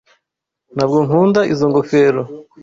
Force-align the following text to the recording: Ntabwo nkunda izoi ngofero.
Ntabwo 0.75 0.97
nkunda 1.05 1.41
izoi 1.51 1.69
ngofero. 1.71 2.21